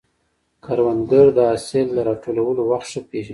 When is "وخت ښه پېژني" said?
2.71-3.29